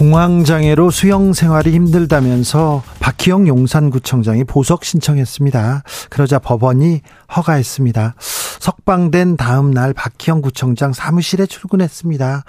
공황장애로 0.00 0.90
수영 0.90 1.34
생활이 1.34 1.72
힘들다면서 1.72 2.82
박희영 3.00 3.46
용산구청장이 3.46 4.44
보석 4.44 4.82
신청했습니다. 4.82 5.82
그러자 6.08 6.38
법원이 6.38 7.02
허가했습니다. 7.36 8.14
석방된 8.18 9.36
다음 9.36 9.70
날 9.70 9.92
박희영 9.92 10.40
구청장 10.40 10.94
사무실에 10.94 11.44
출근했습니다. 11.44 12.44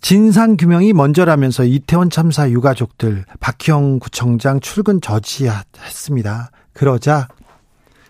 진상 0.00 0.56
규명이 0.56 0.94
먼저라면서 0.94 1.64
이태원 1.64 2.08
참사 2.08 2.48
유가족들 2.48 3.26
박희영 3.38 3.98
구청장 3.98 4.58
출근 4.60 5.02
저지했습니다. 5.02 6.50
그러자 6.72 7.28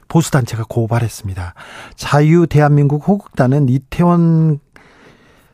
보수단체가 0.07 0.65
고발했습니다. 0.69 1.55
자유 1.97 2.47
대한민국 2.47 3.09
호국단은 3.09 3.69
이태원 3.69 4.61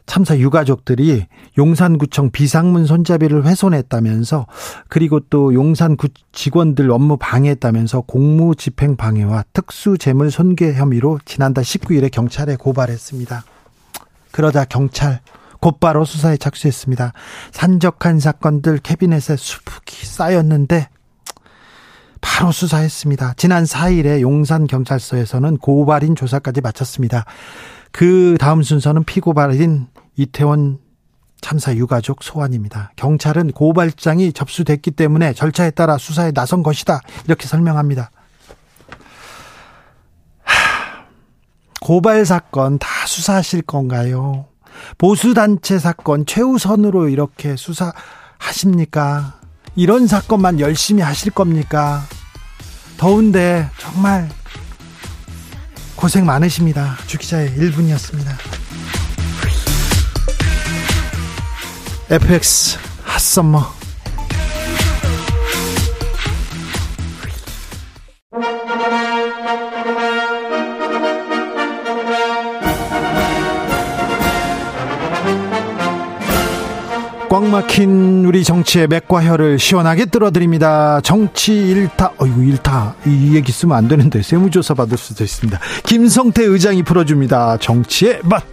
참사 0.06 0.36
유가족들이 0.38 1.26
용산구청 1.56 2.30
비상문 2.30 2.86
손잡이를 2.86 3.46
훼손했다면서 3.46 4.46
그리고 4.88 5.20
또 5.20 5.54
용산구 5.54 6.08
직원들 6.32 6.90
업무 6.90 7.16
방해했다면서 7.16 8.02
공무 8.02 8.54
집행 8.54 8.96
방해와 8.96 9.44
특수 9.52 9.96
재물 9.98 10.30
손괴 10.30 10.74
혐의로 10.74 11.18
지난달 11.24 11.64
19일에 11.64 12.10
경찰에 12.10 12.56
고발했습니다. 12.56 13.44
그러자 14.30 14.64
경찰 14.66 15.20
곧바로 15.60 16.04
수사에 16.04 16.36
착수했습니다. 16.36 17.12
산적한 17.52 18.20
사건들 18.20 18.78
캐비넷에 18.78 19.36
수북이 19.36 20.04
쌓였는데 20.04 20.88
바로 22.20 22.52
수사했습니다. 22.52 23.34
지난 23.36 23.64
4일에 23.64 24.20
용산 24.20 24.66
경찰서에서는 24.66 25.58
고발인 25.58 26.16
조사까지 26.16 26.60
마쳤습니다. 26.60 27.24
그 27.92 28.36
다음 28.40 28.62
순서는 28.62 29.04
피고발인 29.04 29.86
이태원 30.16 30.78
참사 31.40 31.74
유가족 31.74 32.22
소환입니다. 32.22 32.92
경찰은 32.96 33.52
고발장이 33.52 34.32
접수됐기 34.32 34.92
때문에 34.92 35.34
절차에 35.34 35.72
따라 35.72 35.98
수사에 35.98 36.32
나선 36.32 36.62
것이다. 36.62 37.00
이렇게 37.26 37.46
설명합니다. 37.46 38.10
고발 41.80 42.24
사건 42.24 42.78
다 42.78 42.88
수사하실 43.06 43.62
건가요? 43.62 44.46
보수단체 44.96 45.78
사건 45.78 46.24
최우선으로 46.24 47.10
이렇게 47.10 47.56
수사하십니까? 47.56 49.38
이런 49.76 50.06
사건만 50.06 50.60
열심히 50.60 51.02
하실 51.02 51.30
겁니까? 51.30 52.00
더운데 52.96 53.68
정말 53.76 54.30
고생 55.94 56.24
많으십니다. 56.24 56.96
주기자의 57.06 57.50
1분이었습니다. 57.50 58.93
FX 62.14 62.78
핫썸머 63.02 63.60
꽉 77.28 77.44
막힌 77.46 78.24
우리 78.24 78.44
정치의 78.44 78.86
맥과 78.86 79.24
혀를 79.24 79.58
시원하게 79.58 80.04
뚫어드립니다. 80.04 81.00
정치 81.00 81.52
일타, 81.52 82.12
어이구, 82.18 82.44
일타. 82.44 82.94
이 83.06 83.34
얘기 83.34 83.50
쓰면 83.50 83.76
안 83.76 83.88
되는데, 83.88 84.22
세무조사 84.22 84.74
받을 84.74 84.96
수도 84.96 85.24
있습니다. 85.24 85.58
김성태 85.84 86.44
의장이 86.44 86.84
풀어줍니다. 86.84 87.56
정치의 87.56 88.20
맛. 88.22 88.44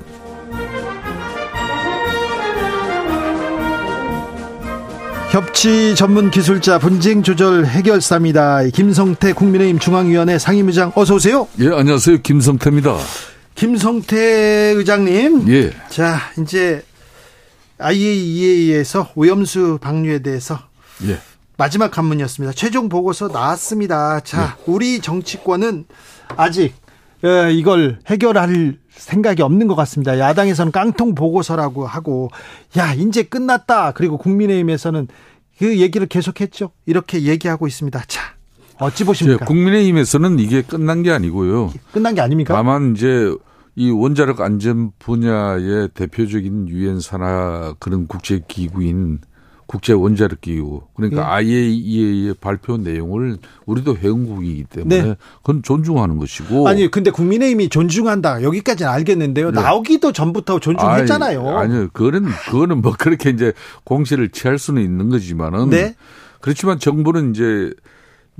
협치 5.42 5.96
전문 5.96 6.30
기술자 6.30 6.78
분쟁 6.78 7.24
조절 7.24 7.66
해결사입니다. 7.66 8.62
김성태 8.66 9.34
국민의힘 9.34 9.80
중앙위원회 9.80 10.38
상임의장 10.38 10.92
어서 10.94 11.16
오세요. 11.16 11.48
예, 11.60 11.68
안녕하세요. 11.70 12.20
김성태입니다. 12.22 12.96
김성태 13.56 14.18
의장님. 14.76 15.52
예. 15.52 15.72
자, 15.90 16.20
이제 16.40 16.84
IAEA에서 17.80 19.10
오염수 19.16 19.80
방류에 19.82 20.20
대해서 20.20 20.60
예. 21.08 21.18
마지막 21.58 21.90
관문이었습니다. 21.90 22.54
최종 22.54 22.88
보고서 22.88 23.28
나왔습니다. 23.28 24.20
자, 24.20 24.58
예. 24.60 24.64
우리 24.72 25.00
정치권은 25.00 25.86
아직 26.38 26.76
어, 27.24 27.50
이걸 27.50 28.00
해결할 28.08 28.78
생각이 28.90 29.42
없는 29.42 29.68
것 29.68 29.76
같습니다. 29.76 30.20
야당에서는 30.20 30.72
깡통 30.72 31.16
보고서라고 31.16 31.86
하고, 31.86 32.30
야, 32.78 32.94
이제 32.94 33.24
끝났다. 33.24 33.92
그리고 33.92 34.18
국민의힘에서는 34.18 35.08
그 35.62 35.78
얘기를 35.78 36.08
계속했죠. 36.08 36.72
이렇게 36.88 37.22
얘기하고 37.22 37.68
있습니다. 37.68 38.04
자, 38.08 38.34
어찌 38.80 39.04
보십니까? 39.04 39.46
국민의힘에서는 39.46 40.40
이게 40.40 40.64
끝난 40.64 41.04
게 41.04 41.12
아니고요. 41.12 41.72
끝난 41.92 42.16
게 42.16 42.22
아닙니까? 42.22 42.56
다만 42.56 42.96
이제 42.96 43.32
이 43.76 43.92
원자력 43.92 44.42
안전 44.42 44.90
분야의 44.98 45.90
대표적인 45.94 46.68
유엔 46.68 47.00
산하 47.00 47.76
그런 47.78 48.08
국제 48.08 48.42
기구인 48.48 49.20
국제 49.72 49.94
원자력 49.94 50.42
기구 50.42 50.82
그러니까 50.96 51.22
예. 51.22 51.26
IAEA의 51.46 52.34
발표 52.42 52.76
내용을 52.76 53.38
우리도 53.66 53.96
회원국이기 53.96 54.66
때문에 54.66 55.02
네. 55.02 55.16
그건 55.38 55.64
존중하는 55.64 56.18
것이고 56.18 56.68
아니, 56.68 56.92
근데 56.92 57.10
국민의힘이 57.10 57.70
존중한다. 57.70 58.44
여기까지는 58.44 58.92
알겠는데요. 58.92 59.52
네. 59.52 59.62
나오기도 59.62 60.12
전부터 60.12 60.60
존중했잖아요. 60.60 61.48
아니, 61.58 61.74
아니요. 61.74 61.90
그거는 61.94 62.26
그거는 62.50 62.82
뭐 62.82 62.94
그렇게 63.00 63.30
이제 63.30 63.54
공세를 63.86 64.32
취할 64.32 64.60
수는 64.60 64.82
있는 64.84 65.08
거지만은 65.08 65.70
네. 65.70 65.96
그렇지만 66.42 66.78
정부는 66.78 67.32
이제 67.32 67.72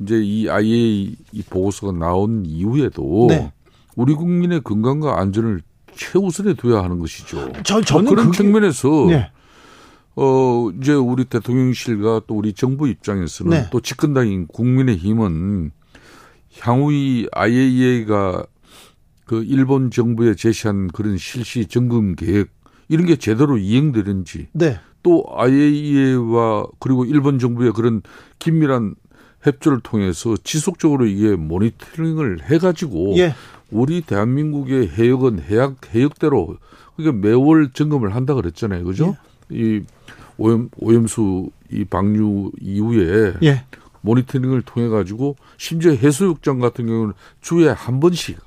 이제 0.02 0.20
이 0.22 0.50
IA 0.50 1.16
이 1.32 1.44
보고서가 1.50 1.94
나온 1.98 2.44
이후에도 2.46 3.28
네. 3.30 3.54
우리 3.96 4.16
국민의 4.16 4.66
건강과 4.66 5.18
안전을 5.22 5.62
최우선에 5.96 6.56
둬야 6.56 6.84
하는 6.84 7.00
것이죠. 7.00 7.54
저, 7.64 7.80
저는 7.80 8.10
그런 8.10 8.26
그게- 8.26 8.38
측면에서 8.38 9.06
네. 9.08 9.32
어 10.16 10.70
이제 10.80 10.94
우리 10.94 11.26
대통령실과 11.26 12.22
또 12.28 12.36
우리 12.36 12.54
정부 12.54 12.88
입장에서는 12.88 13.52
네. 13.52 13.68
또 13.72 13.80
집권당인 13.80 14.48
국민의힘은 14.48 15.72
향후 16.60 16.92
이 16.92 17.28
IAEA가 17.32 18.46
그 19.26 19.44
일본 19.44 19.90
정부에 19.90 20.36
제시한 20.36 20.90
그런 20.90 21.18
실시 21.18 21.66
점검 21.66 22.16
계획 22.16 22.50
이런 22.90 23.06
게 23.06 23.16
제대로 23.16 23.58
이행되는지 23.58 24.50
네. 24.52 24.80
또 25.02 25.26
IAEA와 25.30 26.68
그리고 26.80 27.06
일본 27.06 27.40
정부의 27.40 27.72
그런 27.72 28.02
긴밀한 28.40 28.96
협조를 29.44 29.80
통해서 29.82 30.36
지속적으로 30.44 31.06
이게 31.06 31.36
모니터링을 31.36 32.44
해가지고 32.44 33.18
예. 33.18 33.34
우리 33.72 34.02
대한민국의 34.02 34.90
해역은 34.90 35.42
해역 35.44 35.96
해역대로 35.96 36.58
그러니까 36.96 37.28
매월 37.28 37.72
점검을 37.72 38.14
한다 38.14 38.34
그랬잖아요, 38.34 38.84
그죠? 38.84 39.16
예. 39.18 39.31
이 39.52 39.82
오염 40.38 40.70
오염수 40.78 41.50
이 41.72 41.86
방류 41.86 42.52
이후에 42.60 43.34
예. 43.44 43.66
모니터링을 44.02 44.64
통해 44.64 44.88
가지고 44.88 45.36
심지어 45.58 45.92
해수욕장 45.92 46.60
같은 46.60 46.88
경우는 46.88 47.14
주에 47.42 47.70
한 47.70 48.00
번씩 48.00 48.40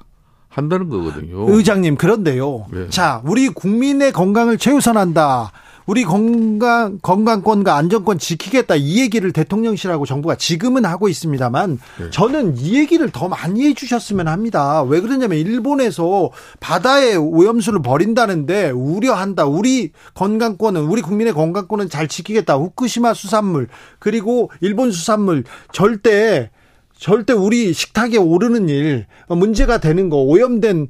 한다는 0.49 0.89
거거든요. 0.89 1.51
의장님 1.53 1.97
그런데요. 1.97 2.67
네. 2.73 2.89
자, 2.89 3.21
우리 3.25 3.49
국민의 3.49 4.13
건강을 4.13 4.59
최우선한다. 4.59 5.51
우리 5.87 6.05
건강 6.05 6.99
건강권과 7.03 7.77
안전권 7.77 8.19
지키겠다 8.19 8.77
이 8.77 9.01
얘기를 9.01 9.33
대통령실하고 9.33 10.07
정부가 10.07 10.37
지금은 10.37 10.85
하고 10.85 11.09
있습니다만 11.09 11.79
네. 11.99 12.11
저는 12.11 12.57
이 12.57 12.79
얘기를 12.79 13.11
더 13.11 13.29
많이 13.29 13.67
해주셨으면 13.67 14.29
합니다. 14.29 14.83
왜 14.83 15.01
그러냐면 15.01 15.39
일본에서 15.39 16.31
바다에 16.61 17.17
오염수를 17.17 17.83
버린다는데 17.83 18.71
우려한다. 18.71 19.45
우리 19.45 19.93
건강권은 20.15 20.83
우리 20.83 21.03
국민의 21.03 21.35
건강권은 21.35 21.91
잘 21.91 22.09
지키겠다. 22.09 22.55
후쿠시마 22.57 23.13
수산물 23.15 23.69
그리고 23.99 24.51
일본 24.61 24.91
수산물 24.91 25.45
절대 25.73 26.51
절대 26.97 27.33
우리 27.33 27.73
식탁에 27.73 28.17
오르는 28.17 28.69
일 28.69 29.07
어, 29.27 29.37
문제가 29.37 29.79
되는 29.79 30.09
거 30.09 30.23
오염된 30.23 30.89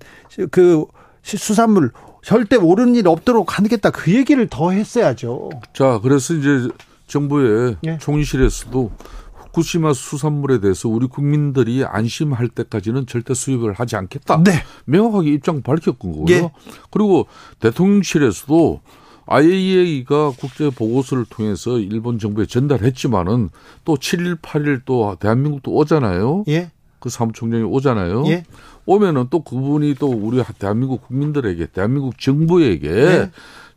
그 0.51 0.85
수산물 1.23 1.91
절대 2.25 2.57
모르는 2.59 2.95
일 2.95 3.07
없도록 3.07 3.59
하겠다. 3.59 3.91
그 3.91 4.13
얘기를 4.13 4.49
더 4.49 4.71
했어야죠. 4.71 5.51
자, 5.75 6.01
그래서 6.03 6.35
이제 6.35 6.69
정부의 7.07 7.77
예. 7.85 7.99
총리실에서도 7.99 8.91
후쿠시마 9.35 9.93
수산물에 9.93 10.61
대해서 10.61 10.89
우리 10.89 11.07
국민들이 11.07 11.85
안심할 11.85 12.49
때까지는 12.49 13.07
절대 13.07 13.35
수입을 13.35 13.75
하지 13.75 13.97
않겠다. 13.97 14.43
네. 14.43 14.53
명확하게 14.87 15.31
입장 15.31 15.63
밝혔던 15.63 16.13
거고요. 16.13 16.35
예. 16.35 16.51
그리고 16.91 17.27
대통령실에서도 17.61 18.81
IAEA가 19.27 20.33
국제 20.39 20.71
보고서를 20.71 21.25
통해서 21.29 21.79
일본 21.79 22.19
정부에 22.19 22.47
전달했지만은 22.47 23.51
또 23.85 23.97
7일, 23.97 24.41
8일 24.41 24.83
또 24.85 25.17
대한민국도 25.19 25.73
오잖아요. 25.73 26.45
예. 26.49 26.71
그 27.05 27.11
사무총장이 27.11 27.65
오잖아요. 27.65 28.25
예. 28.29 28.45
오면은 28.87 29.27
또 29.29 29.41
그분이 29.41 29.97
또 29.97 30.09
우리 30.09 30.43
대한민국 30.59 31.07
국민들에게 31.07 31.67
대한민국 31.67 32.19
정부에게 32.19 32.89
네. 32.89 33.31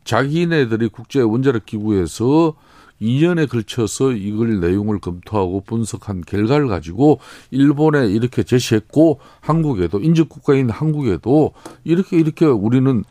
자기네들이 0.05 0.87
국제 0.87 1.19
원자력 1.19 1.65
기구에서 1.65 2.53
2년에 3.01 3.49
걸쳐서 3.49 4.13
이걸 4.13 4.61
내용을 4.61 4.99
검토하고 4.99 5.59
분석한 5.65 6.21
결과를 6.21 6.69
가지고 6.69 7.19
일본에 7.51 8.07
이렇게 8.07 8.43
제시했고 8.43 9.19
한국에도 9.41 9.99
인접 9.99 10.29
국가인 10.29 10.69
한국에도 10.69 11.51
이렇게 11.83 12.17
이렇게 12.17 12.45
우리는 12.45 13.03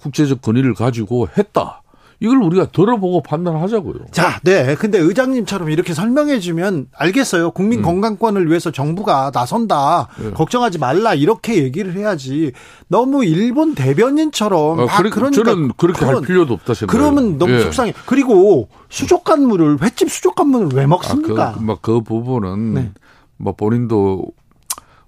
국제적 0.00 0.40
권위를 0.40 0.72
가지고 0.72 1.28
했다. 1.36 1.82
이걸 2.20 2.38
우리가 2.42 2.66
들어보고 2.72 3.22
판단하자고요. 3.22 4.06
자, 4.10 4.40
네. 4.42 4.74
근데 4.74 4.98
의장님처럼 4.98 5.70
이렇게 5.70 5.94
설명해 5.94 6.40
주면 6.40 6.88
알겠어요. 6.96 7.46
음. 7.46 7.50
국민 7.54 7.80
건강권을 7.82 8.48
위해서 8.48 8.72
정부가 8.72 9.30
나선다. 9.32 10.08
네. 10.20 10.30
걱정하지 10.32 10.78
말라. 10.78 11.14
이렇게 11.14 11.62
얘기를 11.62 11.94
해야지. 11.94 12.52
너무 12.88 13.24
일본 13.24 13.76
대변인처럼 13.76 14.80
아, 14.80 14.84
막 14.86 14.98
그래, 14.98 15.10
그러니까 15.10 15.44
저는 15.44 15.72
그렇게 15.76 16.04
할 16.04 16.14
그런- 16.14 16.24
필요도 16.24 16.54
없다 16.54 16.74
생각해요. 16.74 17.00
그러면 17.12 17.38
너무 17.38 17.52
예. 17.52 17.60
속상해. 17.60 17.94
그리고 18.06 18.68
수족관물을 18.88 19.80
횟집 19.82 20.10
수족관물을 20.10 20.70
왜 20.74 20.84
아, 20.84 20.86
먹습니까? 20.88 21.52
그, 21.52 21.62
막그 21.62 22.00
부분은 22.02 22.74
네. 22.74 22.92
뭐 23.36 23.54
본인도 23.54 24.24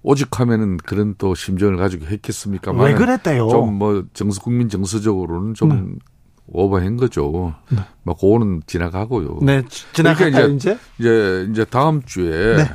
오직하면은 0.02 0.76
그런 0.78 1.14
또 1.18 1.34
심정을 1.34 1.76
가지고 1.76 2.06
했겠습니까? 2.06 2.72
왜 2.72 2.94
그랬대요? 2.94 3.48
좀 3.48 3.74
뭐 3.78 4.04
정서 4.14 4.40
국민 4.40 4.68
정서적으로는 4.68 5.54
좀 5.54 5.98
오버한 6.52 6.96
거죠. 6.96 7.54
뭐 8.02 8.16
그거는 8.16 8.62
지나가고요. 8.66 9.38
네, 9.42 9.62
지나갈까요, 9.92 10.32
그러니까 10.32 10.54
이제? 10.54 10.78
이제 10.98 11.48
이제 11.50 11.64
다음 11.64 12.02
주에 12.02 12.56
네. 12.56 12.70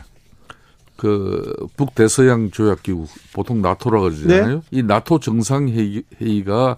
그 0.97 1.53
북대서양 1.75 2.51
조약 2.51 2.83
기구 2.83 3.05
보통 3.33 3.61
나토라고 3.61 4.09
그러잖아요. 4.09 4.55
네. 4.55 4.61
이 4.71 4.83
나토 4.83 5.19
정상 5.19 5.67
회의, 5.69 6.03
회의가 6.21 6.77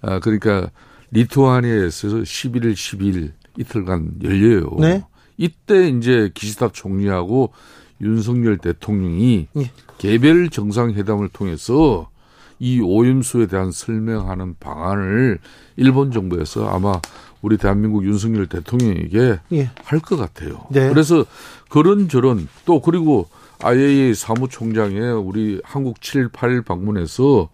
아 0.00 0.20
그러니까 0.20 0.70
리투아니아에서 1.10 2.08
11일 2.08 2.72
12일 2.72 3.32
이틀간 3.58 4.20
열려요. 4.22 4.70
네. 4.78 5.04
이때 5.36 5.88
이제 5.88 6.30
기시다 6.34 6.70
총리하고 6.72 7.52
윤석열 8.00 8.58
대통령이 8.58 9.48
예. 9.56 9.70
개별 9.98 10.48
정상회담을 10.50 11.28
통해서 11.28 12.08
이 12.58 12.80
오염수에 12.80 13.46
대한 13.46 13.70
설명하는 13.70 14.56
방안을 14.58 15.38
일본 15.76 16.10
정부에서 16.10 16.68
아마 16.68 17.00
우리 17.40 17.56
대한민국 17.56 18.04
윤석열 18.04 18.46
대통령에게 18.46 19.40
예. 19.52 19.70
할것 19.84 20.18
같아요. 20.18 20.66
네. 20.70 20.88
그래서 20.88 21.24
그런 21.68 22.08
저런 22.08 22.48
또 22.64 22.80
그리고 22.80 23.28
IAEA 23.62 24.14
사무총장에 24.14 24.98
우리 25.10 25.60
한국 25.64 26.00
7일 26.00 26.30
8일 26.32 26.64
방문해서 26.64 27.48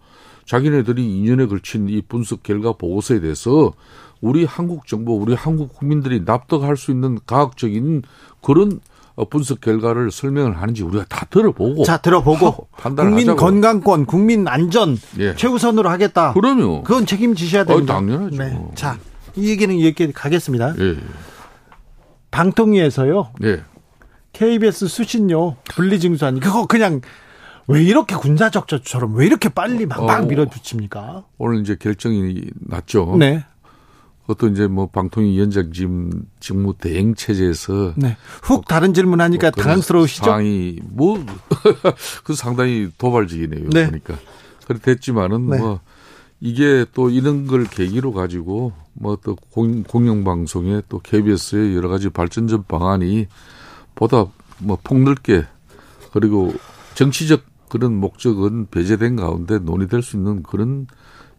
자기네들이 0.45 1.03
2년에 1.03 1.49
걸친 1.49 1.89
이 1.89 2.01
분석 2.01 2.43
결과 2.43 2.73
보고서에 2.73 3.19
대해서 3.19 3.73
우리 4.21 4.45
한국 4.45 4.87
정부, 4.87 5.13
우리 5.13 5.33
한국 5.33 5.73
국민들이 5.73 6.21
납득할 6.23 6.77
수 6.77 6.91
있는 6.91 7.19
과학적인 7.25 8.03
그런 8.41 8.71
어, 8.73 8.79
분석 9.23 9.61
결과를 9.61 10.11
설명을 10.11 10.61
하는지 10.61 10.83
우리가 10.83 11.05
다 11.07 11.25
들어보고 11.29 11.85
자, 11.85 11.97
들어보고 11.97 12.67
판단을 12.77 13.11
국민 13.11 13.29
하자고. 13.29 13.39
건강권, 13.39 14.05
국민 14.05 14.47
안전 14.47 14.97
예. 15.19 15.35
최우선으로 15.35 15.89
하겠다. 15.89 16.33
그러면 16.33 16.83
그건 16.83 17.05
책임지셔야 17.05 17.63
됩니다. 17.63 17.93
어, 17.93 17.97
당연하죠. 18.01 18.37
네. 18.37 18.61
자, 18.75 18.97
이 19.35 19.49
얘기는 19.49 19.73
이렇게 19.73 20.11
가겠습니다. 20.11 20.73
예, 20.79 20.97
방통위에서요. 22.31 23.31
예. 23.43 23.63
KBS 24.33 24.87
수신료 24.87 25.55
분리징수하니 25.75 26.41
그거 26.41 26.65
그냥 26.65 26.99
왜 27.67 27.81
이렇게 27.81 28.15
군사적자처럼 28.15 29.15
왜 29.15 29.25
이렇게 29.25 29.49
빨리 29.49 29.85
막, 29.85 30.03
막 30.05 30.21
어. 30.21 30.25
밀어붙입니까? 30.25 31.23
오늘 31.37 31.61
이제 31.61 31.75
결정이 31.79 32.41
났죠. 32.59 33.15
네. 33.17 33.45
그것도 34.27 34.47
이제 34.47 34.67
뭐 34.67 34.87
방통위원장 34.87 35.71
지금 35.71 36.11
직무 36.39 36.73
대행 36.73 37.13
체제에서 37.13 37.93
네. 37.95 38.17
훅 38.41 38.67
다른 38.67 38.93
질문 38.93 39.21
하니까 39.21 39.51
그런 39.51 39.63
당황스러우시죠? 39.63 40.25
상황이 40.25 40.79
뭐 40.83 41.23
그 42.23 42.33
상당히 42.33 42.89
도발적이네요. 42.97 43.69
네. 43.69 43.85
그러니까 43.85 44.15
그래 44.67 44.79
됐지만은 44.81 45.49
네. 45.49 45.57
뭐 45.59 45.79
이게 46.39 46.85
또 46.93 47.09
이런 47.09 47.47
걸 47.47 47.65
계기로 47.65 48.13
가지고 48.13 48.73
뭐 48.93 49.17
또 49.23 49.35
공영 49.87 50.23
방송에 50.23 50.81
또 50.87 50.99
KBS의 50.99 51.75
여러 51.75 51.89
가지 51.89 52.09
발전적 52.09 52.67
방안이 52.67 53.27
보다 53.93 54.25
뭐 54.59 54.77
폭넓게 54.83 55.45
그리고 56.13 56.53
정치적 56.95 57.43
그런 57.69 57.95
목적은 57.95 58.67
배제된 58.71 59.17
가운데 59.17 59.59
논의될 59.59 60.01
수 60.01 60.15
있는 60.15 60.43
그런 60.43 60.87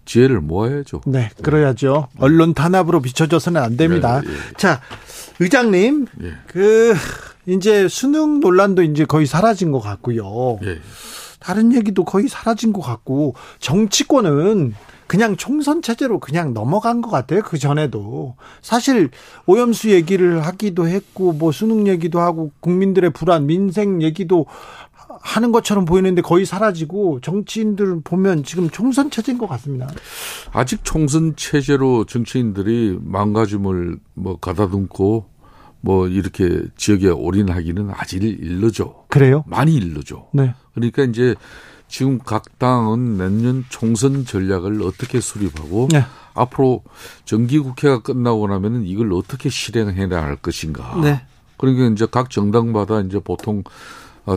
지혜를 0.07 0.41
모아야죠. 0.41 1.03
네, 1.05 1.31
그래야죠. 1.43 2.09
언론 2.19 2.55
탄압으로 2.55 3.03
비춰져서는 3.03 3.61
안 3.61 3.77
됩니다. 3.77 4.23
예, 4.25 4.31
예. 4.31 4.35
자, 4.57 4.81
의장님, 5.39 6.07
예. 6.23 6.33
그 6.47 6.95
이제 7.45 7.89
수능 7.89 8.41
논란도 8.41 8.83
이제 8.83 9.05
거의 9.05 9.27
사라진 9.27 9.73
것 9.73 9.81
같고요. 9.81 10.59
예. 10.63 10.79
다른 11.39 11.75
얘기도 11.75 12.05
거의 12.05 12.29
사라진 12.29 12.73
것 12.73 12.81
같고 12.81 13.35
정치권은 13.61 14.75
그냥 15.07 15.37
총선 15.37 15.83
체제로 15.83 16.19
그냥 16.19 16.53
넘어간 16.53 17.01
것 17.01 17.11
같아요. 17.11 17.43
그 17.43 17.59
전에도 17.59 18.35
사실 18.61 19.11
오염수 19.47 19.91
얘기를 19.91 20.45
하기도 20.45 20.89
했고 20.89 21.33
뭐 21.33 21.53
수능 21.53 21.87
얘기도 21.87 22.21
하고 22.21 22.51
국민들의 22.61 23.11
불안, 23.11 23.47
민생 23.47 24.03
얘기도 24.03 24.47
하는 25.27 25.51
것처럼 25.51 25.85
보이는데 25.85 26.23
거의 26.23 26.47
사라지고 26.47 27.21
정치인들 27.21 28.01
보면 28.05 28.45
지금 28.45 28.71
총선 28.71 29.11
체제인 29.11 29.39
것 29.39 29.49
같습니다. 29.49 29.89
아직 30.53 30.81
총선 30.85 31.35
체제로 31.35 32.05
정치인들이 32.05 32.99
망가짐을 33.03 33.99
뭐 34.15 34.39
가다듬고 34.39 35.27
뭐 35.81 36.09
이렇게 36.09 36.63
지역에 36.77 37.09
올인하기는 37.09 37.91
아직 37.97 38.23
일르죠. 38.23 39.05
그래요? 39.09 39.43
많이 39.47 39.75
일르죠. 39.75 40.29
네. 40.33 40.55
그러니까 40.75 41.03
이제 41.03 41.35
지금 41.89 42.19
각 42.19 42.59
당은 42.59 43.19
내년 43.19 43.65
총선 43.69 44.25
전략을 44.25 44.81
어떻게 44.83 45.21
수립하고 45.21 45.89
네. 45.91 46.05
앞으로 46.35 46.83
정기국회가 47.25 48.01
끝나고 48.03 48.47
나면은 48.47 48.85
이걸 48.85 49.13
어떻게 49.13 49.49
실행해 49.49 50.07
나갈 50.07 50.37
것인가. 50.37 51.01
네. 51.03 51.23
그러니까 51.57 51.87
이제 51.87 52.07
각 52.11 52.31
정당마다 52.31 53.01
이제 53.01 53.19
보통 53.19 53.59
어, 53.59 53.65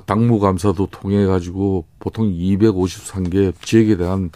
당무감사도 0.06 0.88
통해 0.92 1.26
가지고 1.26 1.86
보통 2.00 2.32
253개 2.32 3.54
지역에 3.62 3.98
대한 3.98 4.30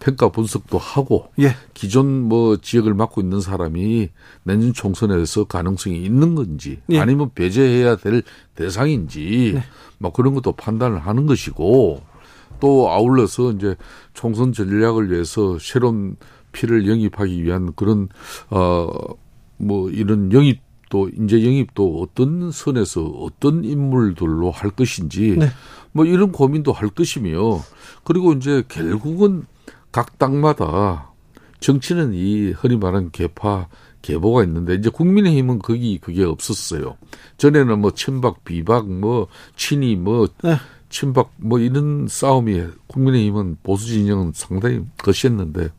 평가 0.00 0.28
분석도 0.28 0.76
하고 0.76 1.30
예. 1.38 1.56
기존 1.72 2.22
뭐 2.22 2.56
지역을 2.56 2.94
맡고 2.94 3.20
있는 3.22 3.40
사람이 3.40 4.10
내년 4.42 4.72
총선에서 4.72 5.44
가능성이 5.44 6.04
있는 6.04 6.34
건지 6.34 6.80
예. 6.90 6.98
아니면 6.98 7.30
배제해야 7.34 7.96
될 7.96 8.22
대상인지 8.54 9.52
네. 9.54 9.62
뭐 9.98 10.12
그런 10.12 10.34
것도 10.34 10.52
판단을 10.52 10.98
하는 10.98 11.26
것이고 11.26 12.02
또 12.60 12.90
아울러서 12.90 13.52
이제 13.52 13.76
총선 14.12 14.52
전략을 14.52 15.10
위해서 15.10 15.58
새로운 15.58 16.16
피를 16.52 16.88
영입하기 16.88 17.42
위한 17.42 17.72
그런 17.74 18.08
어뭐 18.50 19.90
이런 19.90 20.32
영입 20.32 20.60
도 20.94 21.10
인재 21.12 21.44
영입도 21.44 22.02
어떤 22.02 22.52
선에서 22.52 23.02
어떤 23.02 23.64
인물들로 23.64 24.52
할 24.52 24.70
것인지 24.70 25.34
네. 25.36 25.48
뭐 25.90 26.04
이런 26.04 26.30
고민도 26.30 26.72
할 26.72 26.88
것이며 26.88 27.58
그리고 28.04 28.32
이제 28.32 28.62
결국은 28.68 29.42
각 29.90 30.18
당마다 30.18 31.10
정치는 31.58 32.14
이 32.14 32.50
흔히 32.50 32.76
말하는 32.76 33.10
개파 33.10 33.66
계보가 34.02 34.44
있는데 34.44 34.74
이제 34.74 34.88
국민의힘은 34.88 35.58
거기 35.58 35.98
그게 35.98 36.22
없었어요. 36.22 36.96
전에는 37.38 37.80
뭐 37.80 37.90
친박 37.90 38.44
비박 38.44 38.88
뭐 38.88 39.26
친이 39.56 39.96
뭐 39.96 40.28
네. 40.44 40.54
친박 40.90 41.32
뭐 41.38 41.58
이런 41.58 42.06
싸움이 42.08 42.66
국민의힘은 42.86 43.56
보수 43.64 43.88
진영은 43.88 44.30
상당히 44.32 44.82
거셌는데 44.98 45.70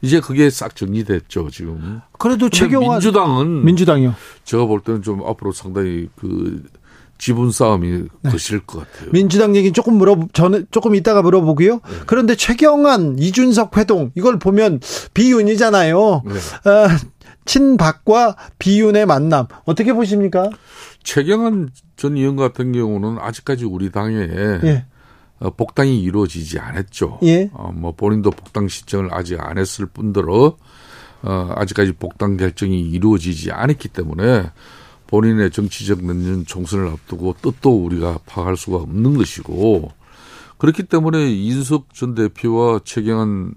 이제 0.00 0.20
그게 0.20 0.50
싹 0.50 0.76
정리됐죠 0.76 1.50
지금. 1.50 2.00
그래도 2.18 2.48
최경환 2.48 2.92
민주당은 2.92 3.64
민주당이요. 3.64 4.14
제가 4.44 4.66
볼 4.66 4.80
때는 4.80 5.02
좀 5.02 5.24
앞으로 5.24 5.52
상당히 5.52 6.08
그 6.16 6.62
지분 7.18 7.50
싸움이 7.50 8.04
네. 8.22 8.30
거실 8.30 8.60
것 8.60 8.80
같아요. 8.80 9.10
민주당 9.10 9.56
얘기 9.56 9.72
조금 9.72 9.94
물어 9.94 10.28
저는 10.32 10.66
조금 10.70 10.94
이따가 10.94 11.20
물어보고요. 11.20 11.74
네. 11.74 11.80
그런데 12.06 12.36
최경환 12.36 13.18
이준석 13.18 13.76
회동 13.76 14.12
이걸 14.14 14.38
보면 14.38 14.80
비윤이잖아요. 15.14 16.22
네. 16.24 16.70
아, 16.70 16.98
친박과 17.44 18.36
비윤의 18.58 19.06
만남 19.06 19.46
어떻게 19.64 19.92
보십니까? 19.92 20.48
최경환 21.02 21.70
전 21.96 22.16
의원 22.16 22.36
같은 22.36 22.70
경우는 22.72 23.18
아직까지 23.18 23.64
우리 23.64 23.90
당에 23.90 24.14
예. 24.14 24.86
어, 25.40 25.50
복당이 25.50 26.00
이루어지지 26.00 26.58
않았죠. 26.58 27.20
예. 27.22 27.50
어, 27.52 27.72
뭐 27.72 27.92
본인도 27.92 28.30
복당 28.30 28.68
신청을 28.68 29.08
아직 29.12 29.40
안 29.40 29.58
했을 29.58 29.86
뿐더러 29.86 30.56
어, 31.22 31.52
아직까지 31.56 31.92
복당 31.92 32.36
결정이 32.36 32.80
이루어지지 32.80 33.52
않았기 33.52 33.88
때문에 33.88 34.50
본인의 35.06 35.50
정치적 35.50 36.04
내년 36.04 36.44
총선을 36.44 36.88
앞두고 36.88 37.36
뜻도 37.40 37.84
우리가 37.84 38.18
파악할 38.26 38.56
수가 38.56 38.78
없는 38.78 39.16
것이고 39.16 39.90
그렇기 40.58 40.84
때문에 40.84 41.30
이준석 41.30 41.94
전 41.94 42.14
대표와 42.14 42.80
최경환 42.84 43.54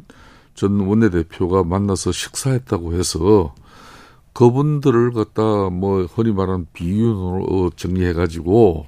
전 0.53 0.79
원내대표가 0.79 1.63
만나서 1.63 2.11
식사했다고 2.11 2.93
해서 2.93 3.53
그분들을 4.33 5.11
갖다 5.11 5.41
뭐 5.69 6.03
흔히 6.03 6.31
말하는 6.31 6.67
비윤으로 6.73 7.71
정리해가지고 7.75 8.87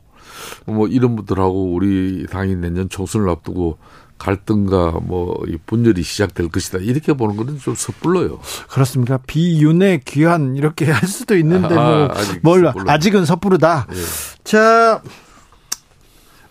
뭐 0.66 0.88
이런 0.88 1.16
분들하고 1.16 1.74
우리 1.74 2.26
당이 2.30 2.56
내년 2.56 2.90
총선을 2.90 3.30
앞두고 3.30 3.78
갈등과 4.18 5.00
뭐 5.04 5.44
분열이 5.66 6.02
시작될 6.02 6.50
것이다 6.50 6.78
이렇게 6.80 7.14
보는 7.14 7.36
것은 7.36 7.60
좀 7.60 7.76
섣불러요. 7.76 8.40
그렇습니까? 8.70 9.18
비윤의 9.28 10.02
귀한 10.06 10.56
이렇게 10.56 10.90
할 10.90 11.08
수도 11.08 11.36
있는데 11.38 11.76
뭐 11.76 11.84
아, 11.84 12.14
뭘 12.42 12.72
아직은 12.88 13.26
섣부르다. 13.26 13.88
예. 13.92 13.96
자 14.44 15.02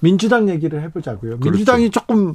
민주당 0.00 0.48
얘기를 0.48 0.82
해보자고요. 0.82 1.38
그렇죠. 1.38 1.50
민주당이 1.50 1.90
조금 1.90 2.34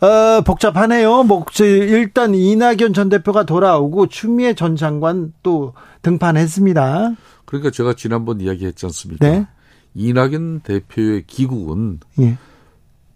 어, 0.00 0.40
복잡하네요. 0.42 1.24
뭐 1.24 1.44
일단 1.60 2.34
이낙연 2.34 2.94
전 2.94 3.08
대표가 3.08 3.44
돌아오고 3.44 4.06
추미애 4.06 4.54
전 4.54 4.76
장관 4.76 5.32
또 5.42 5.74
등판했습니다. 6.02 7.16
그러니까 7.44 7.70
제가 7.70 7.94
지난번 7.94 8.40
이야기했지 8.40 8.86
않습니까? 8.86 9.28
네. 9.28 9.46
이낙연 9.94 10.60
대표의 10.60 11.24
기국은 11.26 12.00
예. 12.20 12.38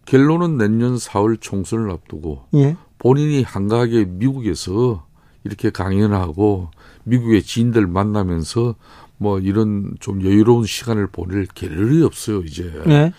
결론은 0.05 0.57
내년 0.57 0.97
4월 0.97 1.41
총선을 1.41 1.91
앞두고 1.91 2.45
예. 2.55 2.77
본인이 2.99 3.43
한가하게 3.43 4.05
미국에서 4.07 5.07
이렇게 5.45 5.71
강연하고 5.71 6.71
미국의 7.05 7.43
지인들 7.43 7.87
만나면서 7.87 8.75
뭐 9.19 9.39
이런 9.39 9.95
좀 10.01 10.23
여유로운 10.23 10.67
시간을 10.67 11.07
보낼 11.09 11.47
계획이 11.47 12.03
없어요 12.03 12.41
이제. 12.41 12.71
예. 12.89 13.13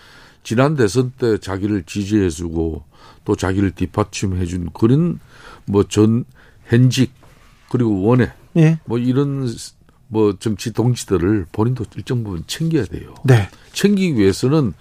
지난 0.44 0.76
대선 0.76 1.12
때 1.18 1.38
자기를 1.38 1.82
지지해주고 1.84 2.84
또 3.24 3.36
자기를 3.36 3.72
뒷받침해준 3.72 4.70
그런 4.72 5.18
뭐 5.66 5.84
전 5.84 6.24
현직 6.66 7.12
그리고 7.70 8.02
원외 8.02 8.32
예. 8.56 8.78
뭐 8.84 8.98
이런 8.98 9.46
뭐 10.08 10.34
정치 10.38 10.72
동지들을 10.72 11.46
본인도 11.52 11.84
일정 11.96 12.24
부분 12.24 12.42
챙겨야 12.46 12.84
돼요. 12.86 13.14
네. 13.24 13.48
챙기기 13.72 14.18
위해서는 14.18 14.72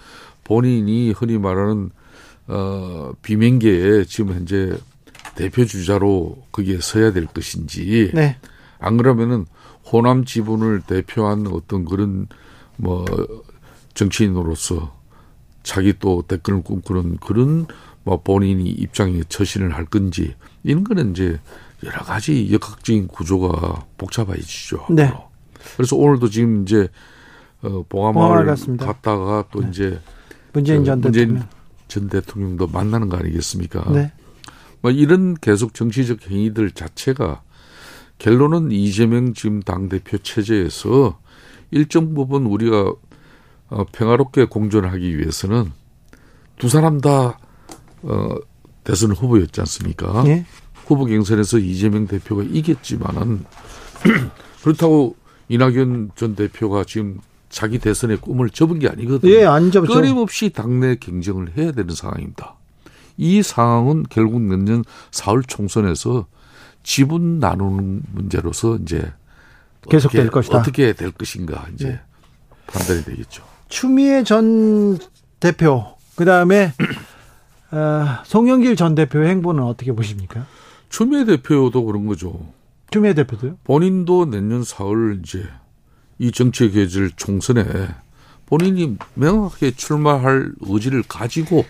본인이 0.44 1.12
흔히 1.12 1.38
말하는 1.38 1.92
어 2.48 3.12
비명계에 3.22 4.06
지금 4.06 4.34
현재 4.34 4.78
대표 5.36 5.66
주자로 5.66 6.38
거기에 6.52 6.80
서야 6.80 7.12
될 7.12 7.26
것인지 7.26 8.12
네. 8.14 8.38
안 8.80 8.98
그러면은 8.98 9.46
호남 9.92 10.26
지분을 10.26 10.82
대표한 10.82 11.48
어떤 11.48 11.86
그런 11.86 12.28
뭐 12.78 13.06
정치인으로서 13.94 14.96
자기 15.64 15.94
또 16.00 16.24
댓글을 16.28 16.64
꿈꾸는 16.64 17.18
그런 17.18 17.68
뭐 18.04 18.22
본인이 18.22 18.70
입장에 18.70 19.22
처신을 19.28 19.76
할 19.76 19.86
건지 19.86 20.36
이런 20.64 20.86
거는 20.86 21.12
이제 21.12 21.40
여러 21.88 22.04
가지 22.04 22.52
역학적인 22.52 23.08
구조가 23.08 23.86
복잡해지죠. 23.98 24.88
네. 24.90 25.12
그래서 25.76 25.96
오늘도 25.96 26.30
지금 26.30 26.64
이제 26.64 26.90
어 27.62 27.84
봉화마을 27.90 28.46
갔다가 28.78 29.46
또 29.52 29.62
네. 29.62 29.70
이제 29.70 30.00
문재인 30.54 30.84
전 30.84 31.02
대통령. 31.02 31.48
전 31.88 32.10
대통령도 32.10 32.68
만나는 32.68 33.10
거 33.10 33.18
아니겠습니까? 33.18 33.90
네. 33.92 34.12
뭐 34.82 34.92
이런 34.92 35.36
계속 35.36 35.74
정치적 35.74 36.30
행위들 36.30 36.72
자체가 36.72 37.42
결론은 38.20 38.72
이재명 38.72 39.34
지금 39.34 39.62
당 39.62 39.90
대표 39.90 40.18
체제에서 40.18 41.20
일정 41.72 42.14
부분 42.14 42.46
우리가 42.46 42.94
어, 43.70 43.86
평화롭게 43.92 44.46
공존하기 44.46 45.18
위해서는 45.18 45.72
두 46.58 46.70
사람 46.70 47.00
다 47.00 47.40
어, 48.04 48.36
대선 48.84 49.12
후보였지 49.12 49.60
않습니까? 49.62 50.24
예? 50.28 50.46
후보 50.88 51.06
경선에서 51.06 51.60
이재명 51.60 52.08
대표가 52.08 52.44
이겼지만은 52.44 53.46
그렇다고 54.64 55.16
이낙연 55.50 56.12
전 56.16 56.36
대표가 56.36 56.86
지금 56.86 57.20
자기 57.50 57.78
대선의 57.78 58.18
꿈을 58.18 58.50
접은 58.50 58.80
게 58.80 58.88
아니거든요. 58.88 59.32
예, 59.32 59.46
안 59.46 59.72
접죠. 59.72 59.94
끊임없이 59.94 60.50
당내 60.50 60.96
경쟁을 60.96 61.58
해야 61.58 61.72
되는 61.72 61.94
상황입니다. 61.94 62.56
이 63.18 63.42
상황은 63.42 64.06
결국 64.10 64.42
내년 64.42 64.84
4월 65.12 65.48
총선에서 65.48 66.26
지분 66.84 67.40
나누는 67.40 68.04
문제로서 68.14 68.78
이제 68.78 69.12
계속될 69.90 70.30
것이다. 70.30 70.58
어떻게 70.58 70.94
될 70.94 71.12
것인가 71.12 71.68
이제 71.74 71.88
네. 71.90 72.00
판단이 72.68 73.04
되겠죠. 73.04 73.44
추미애 73.70 74.24
전 74.24 74.98
대표 75.40 75.98
그다음에 76.16 76.74
어, 77.72 78.06
송영길 78.24 78.76
전 78.76 78.96
대표의 78.96 79.30
행보는 79.30 79.64
어떻게 79.64 79.92
보십니까? 79.92 80.46
추미애 80.90 81.26
대표도 81.26 81.84
그런 81.86 82.06
거죠. 82.06 82.54
추미애 82.92 83.14
대표도요? 83.14 83.58
본인도 83.64 84.26
내년 84.26 84.62
4월 84.62 85.20
이제 85.20 85.48
이 86.20 86.32
정치 86.32 86.70
계절 86.70 87.12
총선에 87.12 87.64
본인이 88.46 88.98
명확하게 89.16 89.72
출마할 89.72 90.54
의지를 90.62 91.04
가지고 91.04 91.66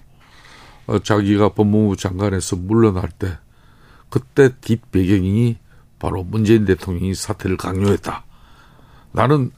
어, 0.85 0.99
자기가 0.99 1.49
법무부 1.49 1.97
장관에서 1.97 2.55
물러날 2.55 3.09
때 3.09 3.37
그때 4.09 4.51
뒷배경이 4.61 5.57
바로 5.99 6.23
문재인 6.23 6.65
대통령이 6.65 7.13
사퇴를 7.13 7.57
강요했다. 7.57 8.23
나는 9.11 9.51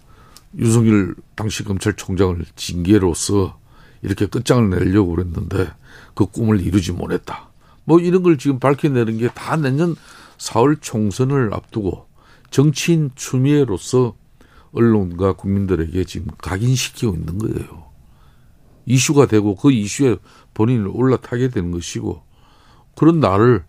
윤석열 0.58 1.14
당시 1.36 1.64
검찰총장을 1.64 2.44
징계로서 2.56 3.60
이렇게 4.02 4.26
끝장을 4.26 4.70
내려고 4.70 5.16
그랬는데 5.16 5.70
그 6.16 6.26
꿈을 6.26 6.62
이루지 6.62 6.94
못했다. 6.94 7.49
뭐 7.90 8.00
이런 8.00 8.22
걸 8.22 8.38
지금 8.38 8.60
밝혀내는 8.60 9.18
게 9.18 9.30
다 9.34 9.56
내년 9.56 9.96
4월 10.38 10.78
총선을 10.80 11.56
앞두고 11.56 12.06
정치인 12.52 13.10
추미애로서 13.16 14.16
언론과 14.74 15.34
국민들에게 15.34 16.04
지금 16.04 16.28
각인시키고 16.38 17.16
있는 17.16 17.40
거예요. 17.40 17.90
이슈가 18.86 19.26
되고 19.26 19.56
그 19.56 19.72
이슈에 19.72 20.18
본인을 20.54 20.88
올라타게 20.94 21.50
되는 21.50 21.72
것이고 21.72 22.22
그런 22.96 23.20
나를 23.20 23.64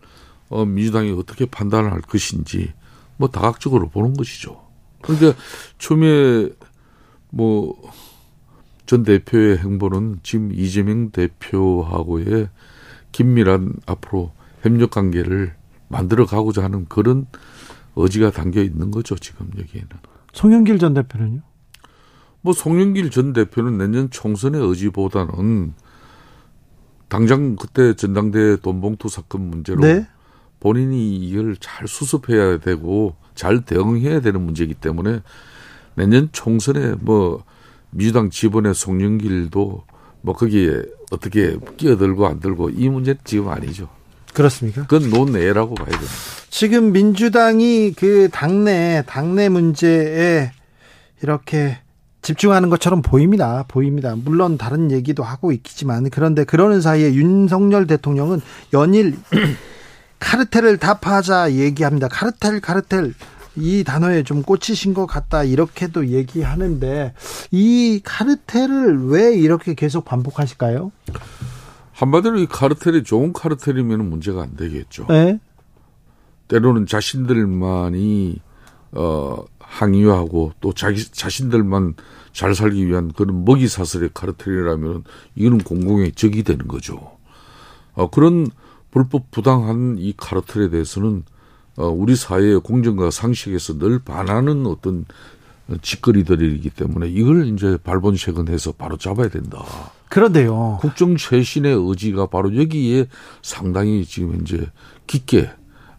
어, 0.51 0.67
민주당이 0.67 1.13
어떻게 1.13 1.47
판단할 1.47 2.03
것인지 2.03 2.75
뭐 3.17 3.31
다각적으로 3.31 3.89
보는 3.89 4.15
것이죠. 4.15 4.61
그러니까 5.01 5.33
추미애 5.79 6.51
뭐전 7.31 9.03
대표의 9.03 9.59
행보는 9.59 10.21
지금 10.23 10.53
이재명 10.53 11.11
대표하고의 11.11 12.51
긴밀한 13.13 13.75
앞으로 13.87 14.33
협력 14.63 14.91
관계를 14.91 15.55
만들어 15.89 16.27
가고자 16.27 16.63
하는 16.63 16.87
그런 16.89 17.27
의지가 17.97 18.31
담겨 18.31 18.63
있는 18.63 18.91
거죠, 18.91 19.17
지금 19.17 19.51
여기에는. 19.59 19.89
송영길 20.33 20.79
전 20.79 20.95
대표는요? 20.95 21.41
뭐 22.43 22.53
송영길 22.53 23.11
전 23.11 23.33
대표는 23.33 23.79
내년 23.79 24.11
총선의 24.11 24.61
의지보다는 24.61 25.75
당장 27.09 27.57
그때 27.57 27.95
전당대 27.95 28.57
돈봉투 28.61 29.09
사건 29.09 29.51
문제로 29.51 29.81
네? 29.83 30.07
본인이 30.61 31.17
이걸 31.17 31.57
잘 31.57 31.89
수습해야 31.89 32.59
되고 32.59 33.17
잘 33.35 33.63
대응해야 33.63 34.21
되는 34.21 34.41
문제이기 34.43 34.75
때문에 34.75 35.21
내년 35.97 36.29
총선에 36.33 36.95
뭐 37.01 37.45
민주당 37.91 38.31
지번의 38.31 38.75
송영길도 38.75 39.85
뭐 40.23 40.35
거기에 40.35 40.83
어떻게 41.11 41.57
끼어들고 41.77 42.27
안 42.27 42.41
들고 42.41 42.71
이 42.71 42.89
문제는 42.89 43.21
지금 43.25 43.49
아니죠. 43.49 43.89
그렇습니까? 44.33 44.87
그건 44.87 45.11
논외라고 45.11 45.75
봐야 45.75 45.87
됩니다. 45.87 46.13
지금 46.51 46.93
민주당이 46.93 47.95
그 47.97 48.29
당내 48.31 49.03
당내 49.07 49.49
문제에 49.49 50.53
이렇게 51.23 51.79
집중하는 52.23 52.69
것처럼 52.69 53.03
보입니다. 53.03 53.65
보입니다. 53.67 54.15
물론 54.17 54.59
다른 54.59 54.91
얘기도 54.91 55.23
하고 55.23 55.53
있지만 55.53 56.11
그런데 56.11 56.45
그러는 56.45 56.81
사이에 56.81 57.15
윤석열 57.15 57.87
대통령은 57.87 58.41
연일 58.73 59.17
카르텔을 60.21 60.77
타파하자 60.77 61.53
얘기합니다. 61.53 62.09
카르텔 62.09 62.61
카르텔 62.61 63.15
이 63.57 63.85
단어에 63.85 64.23
좀 64.23 64.43
꽂히신 64.43 64.95
것 64.95 65.07
같다 65.07 65.45
이렇게도 65.45 66.09
얘기하는데 66.09 67.15
이 67.51 68.01
카르텔을 68.05 69.09
왜 69.09 69.35
이렇게 69.35 69.75
계속 69.75 70.05
반복하실까요? 70.05 70.93
한마디로 71.93 72.39
이 72.39 72.47
카르텔이 72.47 73.05
좋은 73.05 73.33
카르텔이면 73.33 74.09
문제가 74.09 74.43
안 74.43 74.57
되겠죠. 74.57 75.07
네. 75.09 75.39
때로는 76.49 76.87
자신들만이 76.87 78.41
어 78.93 79.45
항의하고 79.59 80.53
또 80.61 80.73
자기 80.73 81.05
자신들만 81.05 81.95
잘 82.33 82.55
살기 82.55 82.87
위한 82.87 83.13
그런 83.13 83.45
먹이 83.45 83.69
사슬의 83.69 84.11
카르텔이라면 84.15 85.05
이거는 85.37 85.59
공공의 85.59 86.13
적이 86.13 86.43
되는 86.43 86.67
거죠. 86.67 87.19
어 87.95 88.09
그런 88.11 88.49
불법 88.91 89.31
부당한 89.31 89.97
이 89.99 90.13
카르텔에 90.17 90.71
대해서는 90.71 91.19
어 91.19 91.25
우리 91.89 92.17
사회의 92.17 92.61
공정과 92.61 93.11
상식에서 93.11 93.79
늘 93.79 93.99
반하는 93.99 94.67
어떤 94.67 95.05
짓거리들이기 95.83 96.71
때문에 96.71 97.09
이걸 97.09 97.47
이제 97.49 97.79
발본색은해서 97.83 98.73
바로 98.73 98.97
잡아야 98.97 99.29
된다. 99.29 99.65
그런데요. 100.09 100.79
국정 100.81 101.17
쇄신의 101.17 101.77
의지가 101.79 102.27
바로 102.27 102.57
여기에 102.57 103.07
상당히 103.43 104.05
지금 104.05 104.35
현재 104.35 104.67
깊게 105.07 105.51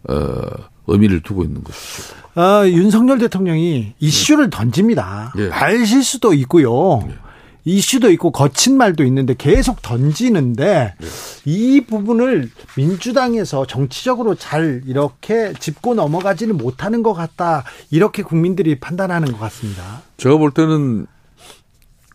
어, 0.10 0.42
의미를 0.88 1.22
두고 1.22 1.44
있는 1.44 1.64
것이죠. 1.64 2.16
아, 2.36 2.68
윤석열 2.68 3.20
대통령이 3.20 3.94
이슈를 4.00 4.50
던집니다. 4.50 5.34
예. 5.38 5.48
말 5.48 5.86
실수도 5.86 6.34
있고요. 6.34 7.08
예. 7.08 7.16
이슈도 7.64 8.12
있고 8.12 8.32
거친 8.32 8.78
말도 8.78 9.04
있는데 9.06 9.36
계속 9.38 9.82
던지는데 9.82 10.96
예. 11.02 11.08
이 11.46 11.82
부분을 11.82 12.50
민주당에서 12.76 13.66
정치적으로 13.68 14.36
잘 14.36 14.82
이렇게 14.88 15.54
짚고 15.54 15.96
넘어가지는 15.96 16.58
못하는 16.58 17.04
것 17.04 17.14
같다. 17.14 17.64
이렇게 17.90 18.24
국민들이 18.24 18.80
판단하는 18.80 19.32
것 19.32 19.40
같습니다. 19.40 20.02
제가 20.18 20.38
볼 20.38 20.52
때는 20.52 21.06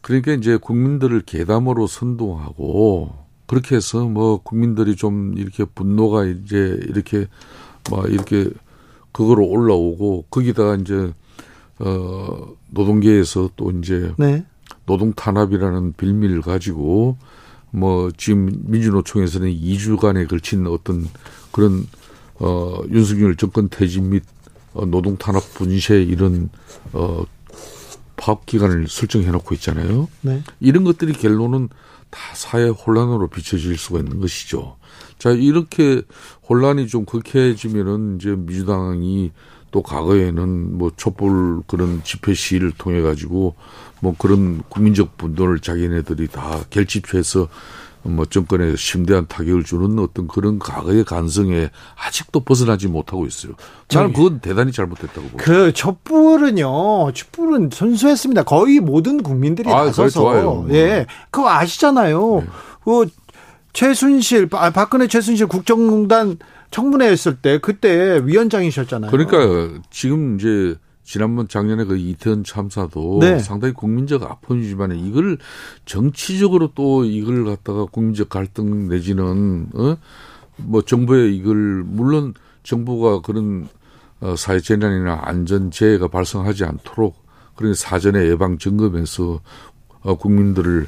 그러니까 0.02 0.32
이제 0.32 0.56
국민들을 0.56 1.22
계담으로 1.22 1.86
선동하고 1.86 3.26
그렇게 3.46 3.76
해서 3.76 4.04
뭐 4.04 4.38
국민들이 4.38 4.96
좀 4.96 5.34
이렇게 5.36 5.64
분노가 5.64 6.24
이제 6.24 6.78
이렇게 6.88 7.26
막 7.90 8.10
이렇게 8.10 8.50
그거로 9.12 9.46
올라오고 9.46 10.26
거기다가 10.30 10.76
이제 10.76 11.12
어 11.78 12.48
노동계에서 12.70 13.50
또 13.56 13.70
이제 13.70 14.12
네. 14.16 14.44
노동 14.86 15.12
탄압이라는 15.12 15.94
빌미를 15.96 16.40
가지고 16.40 17.16
뭐 17.70 18.10
지금 18.16 18.50
민주노총에서는 18.64 19.48
2주간에 19.48 20.28
걸친 20.28 20.66
어떤 20.66 21.06
그런 21.50 21.86
어 22.38 22.80
윤석열 22.90 23.36
정권 23.36 23.68
퇴진 23.68 24.10
및 24.10 24.22
어, 24.72 24.86
노동 24.86 25.16
탄압 25.16 25.42
분쇄 25.54 26.02
이런 26.02 26.50
어 26.92 27.24
파업 28.16 28.46
기간을 28.46 28.88
설정해 28.88 29.30
놓고 29.30 29.54
있잖아요. 29.56 30.08
네. 30.22 30.42
이런 30.60 30.84
것들이 30.84 31.12
결론은 31.12 31.68
다 32.10 32.20
사회 32.34 32.68
혼란으로 32.68 33.28
비춰질 33.28 33.76
수가 33.76 33.98
있는 33.98 34.20
것이죠. 34.20 34.76
자, 35.18 35.30
이렇게 35.30 36.02
혼란이 36.48 36.88
좀 36.88 37.04
극해지면은 37.04 38.16
이제 38.16 38.30
민주당이 38.30 39.32
또 39.70 39.82
과거에는 39.82 40.78
뭐 40.78 40.90
촛불 40.96 41.62
그런 41.66 42.02
집회 42.04 42.32
시위를 42.32 42.72
통해 42.78 43.02
가지고 43.02 43.54
뭐 44.06 44.14
그런 44.16 44.62
국민적 44.68 45.18
분노를 45.18 45.58
자기네들이 45.58 46.28
다 46.28 46.60
결집해서 46.70 47.48
뭐 48.04 48.24
정권에 48.24 48.76
심대한 48.76 49.26
타격을 49.26 49.64
주는 49.64 49.98
어떤 49.98 50.28
그런 50.28 50.60
과거의 50.60 51.04
간성에 51.04 51.70
아직도 51.96 52.38
벗어나지 52.44 52.86
못하고 52.86 53.26
있어요. 53.26 53.54
저는 53.88 54.12
그건 54.12 54.38
대단히 54.38 54.70
잘못됐다고 54.70 55.22
봅니다. 55.22 55.42
그 55.44 55.72
촛불은요, 55.72 57.10
촛불은 57.14 57.70
선수했습니다. 57.72 58.44
거의 58.44 58.78
모든 58.78 59.24
국민들이 59.24 59.68
아, 59.72 59.86
나서서. 59.86 60.20
좋아요. 60.20 60.68
예. 60.70 61.06
그거 61.32 61.50
아시잖아요. 61.50 62.42
네. 62.42 62.46
그 62.84 63.08
최순실, 63.72 64.50
아, 64.52 64.70
박근혜 64.70 65.08
최순실 65.08 65.48
국정농단 65.48 66.38
청문회 66.70 67.08
했을 67.08 67.34
때 67.34 67.58
그때 67.58 68.20
위원장이셨잖아요. 68.24 69.10
그러니까 69.10 69.80
지금 69.90 70.36
이제 70.38 70.76
지난번 71.06 71.46
작년에 71.48 71.84
그 71.84 71.96
이태원 71.96 72.42
참사도 72.44 73.20
네. 73.20 73.38
상당히 73.38 73.72
국민적 73.72 74.24
아픔이지만 74.24 74.98
이걸 74.98 75.38
정치적으로 75.84 76.72
또 76.74 77.04
이걸 77.04 77.44
갖다가 77.44 77.86
국민적 77.86 78.28
갈등 78.28 78.88
내지는 78.88 79.68
어 79.74 79.96
뭐 80.56 80.82
정부의 80.82 81.36
이걸 81.36 81.84
물론 81.84 82.34
정부가 82.62 83.20
그런 83.20 83.68
어 84.20 84.34
사회 84.36 84.60
재난이나 84.60 85.20
안전 85.22 85.70
재해가 85.70 86.08
발생하지 86.08 86.64
않도록 86.64 87.16
그런 87.54 87.74
사전에 87.74 88.26
예방 88.28 88.58
점검해서 88.58 89.40
어 90.00 90.14
국민들을 90.16 90.86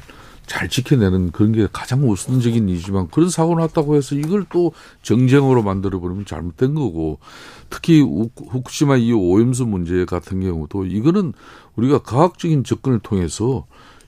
잘 0.49 0.67
지켜내는 0.67 1.31
그런 1.31 1.51
게 1.51 1.67
가장 1.71 2.09
우선적인 2.09 2.67
일이지만 2.69 3.07
그런 3.09 3.29
사고 3.29 3.53
났다고 3.53 3.95
해서 3.95 4.15
이걸 4.15 4.47
또 4.51 4.71
정쟁으로 5.03 5.61
만들어 5.61 5.99
버리면 5.99 6.25
잘못된 6.25 6.73
거고 6.73 7.19
특히 7.69 8.01
우- 8.01 8.31
후쿠시마 8.35 8.97
이 8.97 9.13
오염수 9.13 9.67
문제 9.67 10.05
같은 10.05 10.41
경우도 10.41 10.85
이거는 10.85 11.33
우리가 11.75 11.99
과학적인 11.99 12.63
접근을 12.63 12.97
통해서 12.97 13.67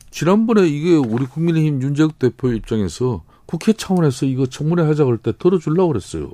지난번에 0.09 0.67
이게 0.67 0.95
우리 0.95 1.27
국민의힘 1.27 1.79
윤재욱 1.83 2.17
대표 2.17 2.51
입장에서 2.51 3.21
국회 3.45 3.71
차원에서 3.71 4.25
이거 4.25 4.47
청문회 4.47 4.81
하자 4.83 5.05
그럴 5.05 5.19
때 5.19 5.33
들어주려고 5.37 5.89
그랬어요. 5.89 6.31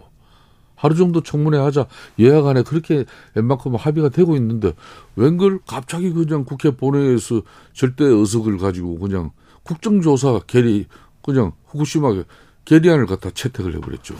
하루 0.75 0.95
정도 0.95 1.21
청문회 1.21 1.57
하자 1.57 1.85
예약 2.19 2.47
안에 2.47 2.63
그렇게 2.63 3.03
웬만큼 3.33 3.75
합의가 3.75 4.07
되고 4.07 4.37
있는데 4.37 4.73
웬걸 5.17 5.59
갑자기 5.67 6.11
그냥 6.13 6.45
국회 6.45 6.71
본회의에서 6.71 7.41
절대 7.73 8.05
의석을 8.05 8.57
가지고 8.57 8.99
그냥 8.99 9.31
국정조사 9.67 10.41
결의 10.47 10.85
그냥 11.21 11.51
후쿠시마 11.65 12.23
결의안을 12.65 13.05
갖다 13.05 13.29
채택을 13.29 13.75
해버렸죠. 13.75 14.15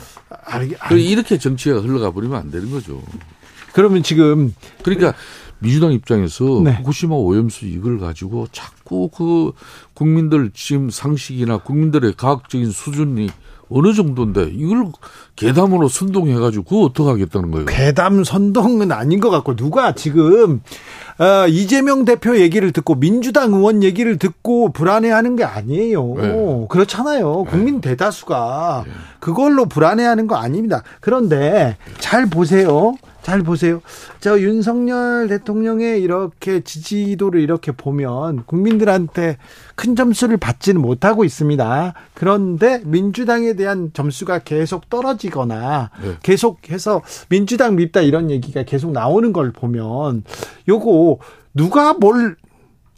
알, 0.46 0.70
알, 0.80 0.90
그 0.90 0.98
이렇게 0.98 1.38
정치가 1.38 1.80
흘러가 1.80 2.12
버리면 2.12 2.38
안 2.38 2.52
되는 2.52 2.70
거죠. 2.72 3.02
그러면 3.74 4.04
지금 4.04 4.54
그러니까 4.84 5.14
민주당 5.60 5.92
입장에서 5.92 6.62
네. 6.64 6.76
후쿠시마 6.76 7.16
오염수 7.16 7.66
이걸 7.66 8.00
가지고 8.00 8.48
자꾸 8.52 9.10
그 9.10 9.52
국민들 9.94 10.52
지금 10.54 10.90
상식이나 10.90 11.58
국민들의 11.58 12.14
과학적인 12.16 12.72
수준이 12.72 13.30
어느 13.70 13.94
정도인데 13.94 14.52
이걸 14.54 14.92
계담으로 15.36 15.90
선동해가지고 15.90 16.86
어떻게 16.86 17.10
하겠다는 17.10 17.52
거예요? 17.52 17.66
괴담 17.66 18.24
선동은 18.24 18.92
아닌 18.92 19.20
것 19.20 19.30
같고 19.30 19.56
누가 19.56 19.94
지금 19.94 20.62
어, 21.20 21.48
이재명 21.48 22.06
대표 22.06 22.38
얘기를 22.38 22.72
듣고 22.72 22.96
민주당 22.96 23.54
의원 23.54 23.82
얘기를 23.84 24.18
듣고 24.18 24.72
불안해하는 24.72 25.36
게 25.36 25.44
아니에요. 25.44 26.16
네. 26.18 26.66
그렇잖아요. 26.70 27.46
국민 27.46 27.82
대다수가 27.82 28.86
그걸로 29.20 29.66
불안해하는 29.66 30.28
거 30.28 30.36
아닙니다. 30.36 30.84
그런데 31.00 31.78
잘 32.00 32.28
보세요. 32.28 32.96
잘 33.28 33.44
보세요. 33.44 33.82
저 34.22 34.40
윤석열 34.40 35.28
대통령의 35.28 36.02
이렇게 36.02 36.62
지지도를 36.62 37.42
이렇게 37.42 37.74
보면 37.74 38.46
국민들한테 38.46 39.38
큰 39.76 39.98
점수를 39.98 40.38
받지는 40.38 40.80
못하고 40.82 41.26
있습니다. 41.26 41.94
그런데 42.14 42.82
민주당에 42.86 43.52
대한 43.56 43.92
점수가 43.92 44.40
계속 44.40 44.90
떨어지거나 44.90 45.92
네. 46.02 46.14
계속해서 46.24 47.02
민주당 47.28 47.76
밉다 47.76 48.00
이런 48.00 48.32
얘기가 48.32 48.64
계속 48.64 48.94
나오는 48.94 49.34
걸 49.34 49.52
보면 49.52 50.24
요거 50.70 51.18
누가 51.54 51.96
뭘 51.96 52.38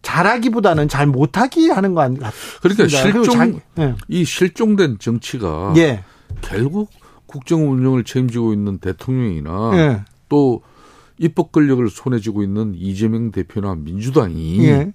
잘하기보다는 0.04 0.90
잘 0.90 1.08
못하기 1.08 1.70
하는 1.70 1.96
거 1.96 2.02
아닌가? 2.02 2.30
그러니까 2.62 2.88
실종 2.88 3.24
자- 3.24 3.48
예. 3.80 3.96
이 4.08 4.24
실종된 4.26 5.00
정치가 5.00 5.74
예. 5.78 6.04
결국 6.42 6.92
국정 7.26 7.72
운영을 7.72 8.04
책임지고 8.04 8.54
있는 8.54 8.78
대통령이나 8.78 9.72
예. 9.74 10.04
또 10.30 10.62
입법 11.18 11.52
권력을 11.52 11.88
손에 11.90 12.20
쥐고 12.20 12.44
있는 12.44 12.74
이재명 12.76 13.32
대표나 13.32 13.76
민주당이 13.76 14.66
예. 14.66 14.94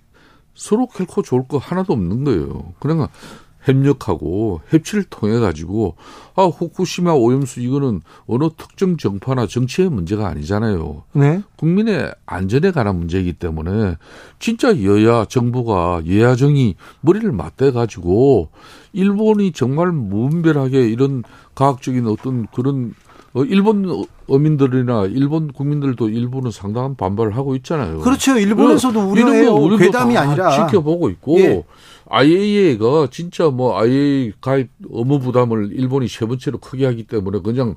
서로 0.55 0.87
결코 0.87 1.23
좋을 1.23 1.47
거 1.47 1.59
하나도 1.59 1.92
없는 1.92 2.25
거예요. 2.25 2.73
그러니까 2.79 3.11
협력하고 3.64 4.61
협치를 4.68 5.05
통해 5.05 5.38
가지고 5.38 5.97
아 6.37 6.44
후쿠시마 6.44 7.12
오염수 7.12 7.61
이거는 7.61 8.03
어느 8.27 8.49
특정 8.57 8.97
정파나 8.97 9.47
정치의 9.47 9.88
문제가 9.88 10.29
아니잖아요. 10.29 11.05
네. 11.12 11.42
국민의 11.57 12.14
안전에 12.27 12.70
관한 12.70 12.99
문제이기 12.99 13.35
때문에 13.35 13.97
진짜 14.38 14.83
여야 14.83 15.25
정부가 15.25 16.03
여야정이 16.07 16.77
머리를 17.01 17.31
맞대 17.33 17.73
가지고 17.73 18.51
일본이 18.92 19.53
정말 19.53 19.92
무분별하게 19.92 20.87
이런 20.88 21.25
과학적인 21.55 22.07
어떤 22.07 22.47
그런 22.49 22.90
어, 22.90 22.94
일본 23.42 24.07
어민들이나 24.29 25.07
일본 25.07 25.53
국민들도 25.53 26.09
일부는 26.09 26.53
상당한 26.53 26.94
반발을 26.94 27.37
하고 27.37 27.57
있잖아요. 27.57 27.99
그렇죠. 27.99 28.38
일본에서도 28.38 29.01
우려해요. 29.01 29.77
괴담이 29.77 30.16
아니라 30.16 30.68
지켜보고 30.68 31.11
있고 31.11 31.40
예. 31.40 31.64
IAEA가 32.07 33.09
진짜 33.11 33.49
뭐 33.49 33.77
IAEA 33.79 34.35
가입 34.40 34.70
의무 34.88 35.18
부담을 35.18 35.70
일본이 35.73 36.07
세 36.07 36.27
번째로 36.27 36.59
크게 36.59 36.87
하기 36.87 37.05
때문에 37.05 37.40
그냥 37.40 37.75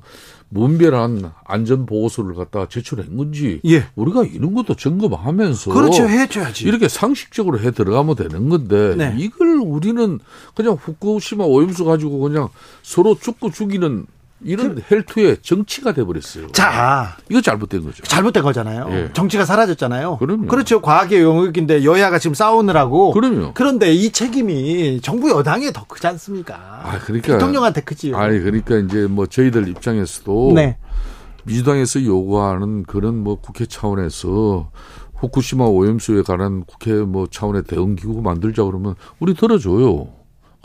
무분별한 0.50 1.32
안전 1.44 1.86
보고서를 1.86 2.34
갖다 2.34 2.68
제출한 2.68 3.16
건지 3.16 3.60
예. 3.66 3.84
우리가 3.96 4.24
이런 4.24 4.54
것도 4.54 4.74
점검하면서 4.74 5.72
그렇죠 5.72 6.08
해줘야지 6.08 6.64
이렇게 6.66 6.88
상식적으로 6.88 7.58
해 7.60 7.70
들어가면 7.70 8.14
되는 8.14 8.48
건데 8.48 8.94
네. 8.96 9.14
이걸 9.18 9.56
우리는 9.56 10.20
그냥 10.54 10.74
후쿠시마 10.74 11.44
오염수 11.44 11.84
가지고 11.84 12.20
그냥 12.20 12.48
서로 12.82 13.16
죽고 13.18 13.50
죽이는 13.50 14.06
이런 14.42 14.76
그, 14.76 14.82
헬투의 14.90 15.38
정치가 15.42 15.92
돼버렸어요. 15.92 16.48
자, 16.52 17.16
이거 17.28 17.40
잘못된 17.40 17.82
거죠. 17.82 18.02
잘못된 18.04 18.42
거잖아요. 18.42 18.86
예. 18.90 19.10
정치가 19.12 19.44
사라졌잖아요. 19.44 20.18
그럼요. 20.18 20.46
그렇죠. 20.46 20.80
과학의 20.80 21.22
영역인데 21.22 21.84
여야가 21.84 22.18
지금 22.18 22.34
싸우느라고. 22.34 23.12
그럼요. 23.12 23.52
그런데 23.54 23.92
이 23.92 24.10
책임이 24.10 25.00
정부 25.02 25.30
여당에 25.30 25.72
더 25.72 25.84
크지 25.86 26.06
않습니까? 26.06 26.54
아, 26.54 26.98
그러니까 27.04 27.32
대통령한테 27.32 27.80
크지요. 27.80 28.16
아니, 28.16 28.38
그러니까 28.38 28.76
이제 28.76 29.06
뭐 29.06 29.26
저희들 29.26 29.68
입장에서도 29.68 30.52
네. 30.54 30.76
민주당에서 31.44 32.04
요구하는 32.04 32.84
그런 32.84 33.16
뭐 33.16 33.40
국회 33.40 33.66
차원에서 33.66 34.70
후쿠시마 35.16 35.64
오염수에 35.64 36.22
관한 36.22 36.64
국회 36.64 36.92
뭐 36.92 37.26
차원의 37.28 37.64
대응 37.64 37.96
기구 37.96 38.22
만들자 38.22 38.62
그러면 38.64 38.94
우리 39.18 39.34
들어줘요. 39.34 40.17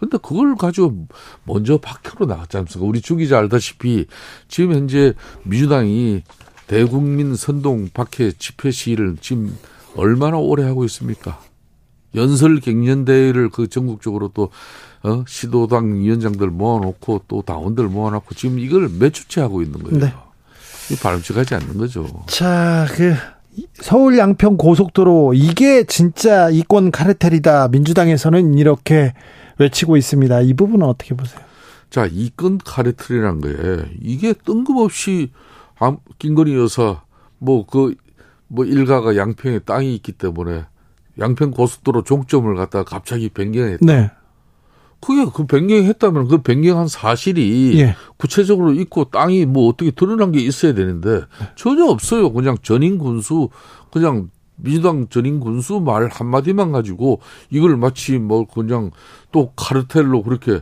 근데 0.03 0.17
그걸 0.17 0.55
가지고 0.55 1.07
먼저 1.45 1.77
박혀로 1.77 2.25
나갔지 2.25 2.57
않습니까? 2.57 2.87
우리 2.87 3.01
주 3.01 3.15
기자 3.15 3.37
알다시피 3.39 4.05
지금 4.47 4.73
현재 4.73 5.13
민주당이 5.43 6.23
대국민 6.67 7.35
선동 7.35 7.89
박해 7.93 8.31
집회 8.37 8.71
시위를 8.71 9.17
지금 9.21 9.57
얼마나 9.95 10.37
오래 10.37 10.63
하고 10.63 10.83
있습니까? 10.85 11.39
연설 12.15 12.59
갱년대회를 12.59 13.49
그 13.49 13.67
전국적으로 13.67 14.29
또 14.33 14.49
어? 15.03 15.23
시도당 15.27 15.99
위원장들 15.99 16.47
모아놓고 16.47 17.23
또 17.27 17.41
당원들 17.41 17.87
모아놓고 17.87 18.35
지금 18.35 18.59
이걸 18.59 18.89
몇 18.89 19.13
주째 19.13 19.41
하고 19.41 19.61
있는 19.61 19.81
거예요. 19.83 19.99
네. 19.99 20.13
이 20.91 20.95
바람직하지 20.97 21.55
않는 21.55 21.77
거죠. 21.77 22.05
자, 22.27 22.87
그 22.91 23.15
서울 23.75 24.17
양평 24.17 24.57
고속도로 24.57 25.33
이게 25.33 25.83
진짜 25.83 26.49
이권 26.49 26.91
카르텔이다. 26.91 27.69
민주당에서는 27.69 28.55
이렇게 28.55 29.13
외치고 29.57 29.97
있습니다. 29.97 30.41
이 30.41 30.53
부분은 30.53 30.85
어떻게 30.85 31.15
보세요? 31.15 31.41
자, 31.89 32.07
이건 32.11 32.57
카레트리란 32.57 33.41
거에 33.41 33.85
이게 34.01 34.33
뜬금없이 34.33 35.31
김건희 36.19 36.55
여사 36.55 37.01
뭐 37.37 37.65
그뭐 37.65 37.93
뭐 38.47 38.65
일가가 38.65 39.15
양평에 39.15 39.59
땅이 39.59 39.93
있기 39.95 40.13
때문에 40.13 40.65
양평 41.19 41.51
고속도로 41.51 42.03
종점을 42.03 42.55
갖다가 42.55 42.83
갑자기 42.83 43.29
변경했다. 43.29 43.85
네. 43.85 44.11
그게 44.99 45.29
그 45.31 45.45
변경했다면 45.45 46.29
그 46.29 46.37
변경한 46.41 46.87
사실이 46.87 47.79
예. 47.79 47.95
구체적으로 48.17 48.71
있고 48.71 49.05
땅이 49.05 49.45
뭐 49.45 49.67
어떻게 49.67 49.91
드러난 49.91 50.31
게 50.31 50.39
있어야 50.39 50.73
되는데 50.73 51.23
전혀 51.55 51.85
없어요. 51.85 52.31
그냥 52.31 52.55
전임 52.63 52.97
군수 52.97 53.49
그냥 53.91 54.29
민주당 54.55 55.07
전임 55.09 55.39
군수 55.39 55.79
말 55.79 56.07
한마디만 56.07 56.71
가지고 56.71 57.19
이걸 57.49 57.75
마치 57.77 58.17
뭐 58.17 58.45
그냥 58.45 58.91
또 59.31 59.51
카르텔로 59.55 60.23
그렇게 60.23 60.61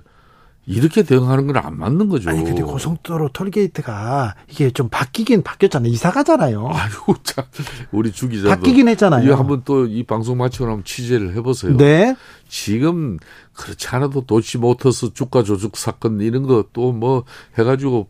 이렇게 0.67 1.01
대응하는 1.03 1.47
건 1.47 1.57
안 1.57 1.77
맞는 1.77 2.07
거죠. 2.07 2.29
아니 2.29 2.43
근데 2.43 2.61
고속도로 2.61 3.29
톨게이트가 3.29 4.35
이게 4.47 4.69
좀 4.69 4.89
바뀌긴 4.89 5.41
바뀌었잖아요. 5.43 5.91
이사 5.91 6.11
가잖아요. 6.11 6.69
아유 6.71 6.91
참 7.23 7.43
우리 7.91 8.11
주 8.11 8.29
기자도 8.29 8.49
바뀌긴 8.49 8.87
했잖아요. 8.87 9.25
이거 9.25 9.35
한번 9.35 9.63
또 9.65 9.85
이 9.87 10.03
방송 10.03 10.37
마치고 10.37 10.65
나면 10.67 10.83
취재를 10.85 11.35
해보세요. 11.35 11.75
네. 11.77 12.15
지금 12.47 13.17
그렇지 13.53 13.87
않아도 13.89 14.21
도시모터스 14.25 15.13
주가 15.13 15.43
조작 15.43 15.75
사건 15.75 16.21
이런 16.21 16.43
거 16.43 16.63
또 16.71 16.91
뭐 16.91 17.25
해가지고 17.57 18.07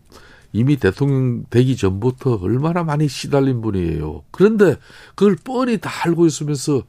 이미 0.54 0.76
대통령 0.78 1.46
되기 1.50 1.76
전부터 1.78 2.40
얼마나 2.42 2.84
많이 2.84 3.08
시달린 3.08 3.62
분이에요. 3.62 4.24
그런데 4.32 4.76
그걸 5.16 5.36
뻔히 5.42 5.78
다 5.80 5.90
알고 6.06 6.26
있으면서 6.26 6.84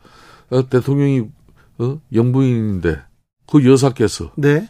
어, 0.50 0.68
대통령이 0.68 1.28
어? 1.78 1.98
영부인인데 2.12 2.98
그 3.46 3.64
여사께서 3.68 4.32
네. 4.36 4.68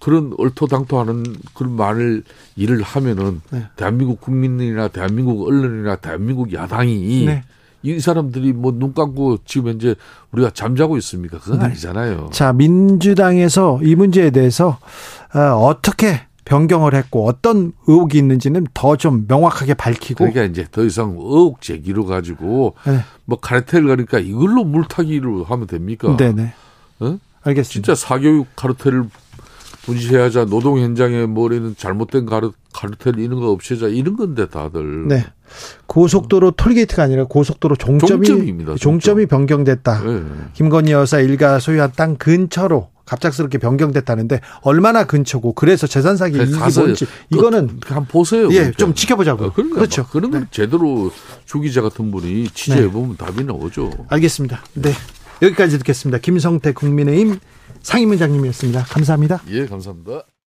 그런 0.00 0.32
얼토당토하는 0.38 1.24
그런 1.54 1.72
말을 1.76 2.24
일을 2.56 2.82
하면은 2.82 3.40
네. 3.50 3.66
대한민국 3.76 4.20
국민이나 4.20 4.88
대한민국 4.88 5.46
언론이나 5.46 5.96
대한민국 5.96 6.52
야당이 6.52 7.24
네. 7.26 7.44
이 7.82 7.98
사람들이 7.98 8.52
뭐 8.52 8.72
눈 8.72 8.92
감고 8.94 9.38
지금 9.44 9.72
현재 9.72 9.94
우리가 10.32 10.50
잠자고 10.50 10.96
있습니까? 10.98 11.38
그건 11.38 11.60
네. 11.60 11.64
아니잖아요. 11.66 12.30
자 12.32 12.52
민주당에서 12.52 13.80
이 13.82 13.94
문제에 13.94 14.30
대해서 14.30 14.78
어, 15.34 15.38
어떻게 15.40 16.20
변경을 16.44 16.94
했고 16.94 17.26
어떤 17.26 17.72
의혹이 17.86 18.18
있는지는 18.18 18.66
더 18.74 18.96
좀 18.96 19.24
명확하게 19.28 19.74
밝히고 19.74 20.16
그러니까 20.24 20.44
이제 20.44 20.66
더 20.70 20.84
이상 20.84 21.10
의혹 21.12 21.60
제기로 21.62 22.04
가지고 22.06 22.74
네. 22.86 23.00
뭐 23.24 23.38
카르텔 23.40 23.86
가니까 23.86 24.18
이걸로 24.18 24.64
물타기로 24.64 25.44
하면 25.44 25.66
됩니까? 25.66 26.16
네네. 26.16 26.52
어? 27.00 27.18
알겠습니다. 27.42 27.72
진짜 27.72 27.94
사교육 27.94 28.48
카르텔을 28.56 29.04
분시해야자 29.82 30.44
노동 30.44 30.78
현장에 30.78 31.24
뭐라는 31.26 31.74
잘못된 31.76 32.26
가르, 32.26 32.50
카르텔 32.74 33.18
이런 33.18 33.40
거 33.40 33.50
없애자 33.50 33.88
이런 33.88 34.16
건데 34.16 34.46
다들. 34.46 35.08
네. 35.08 35.24
고속도로 35.86 36.52
톨게이트가 36.52 37.02
아니라 37.02 37.24
고속도로 37.24 37.76
종점이 37.76 38.26
종점입니다, 38.26 38.74
종점. 38.76 39.20
이 39.20 39.26
변경됐다. 39.26 40.02
네. 40.04 40.22
김건희 40.52 40.92
여사 40.92 41.18
일가 41.20 41.58
소유한 41.58 41.90
땅 41.96 42.16
근처로 42.16 42.88
갑작스럽게 43.10 43.58
변경됐다는데 43.58 44.40
얼마나 44.62 45.04
근처고 45.04 45.52
그래서 45.54 45.86
재산 45.86 46.16
사기 46.16 46.38
이익이 46.38 46.78
뭔지 46.78 47.06
이거는 47.30 47.80
한번 47.84 48.06
보세요. 48.06 48.48
예, 48.50 48.54
그러니까. 48.54 48.76
좀 48.76 48.94
지켜보자고. 48.94 49.46
어, 49.46 49.52
그러니까 49.52 49.76
그렇죠. 49.76 50.06
그런 50.06 50.30
건 50.30 50.42
네. 50.42 50.46
제대로 50.52 51.10
주기자 51.44 51.82
같은 51.82 52.10
분이 52.12 52.48
취재해 52.54 52.88
보면 52.88 53.16
네. 53.16 53.16
답이 53.16 53.44
나오죠. 53.44 53.90
알겠습니다. 54.08 54.62
네. 54.74 54.92
여기까지 55.42 55.78
듣겠습니다. 55.78 56.18
김성태 56.18 56.72
국민의힘 56.72 57.40
상임위원장님이었습니다. 57.82 58.84
감사합니다. 58.84 59.42
예, 59.48 59.66
감사합니다. 59.66 60.29